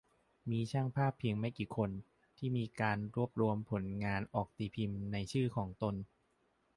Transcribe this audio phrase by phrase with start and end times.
[0.49, 1.89] มีช่างภาพเพียงไม่กี่คน
[2.37, 5.95] ที่มีการรวบรวมผลงานออกตีพิมพ์ในชื่อของตน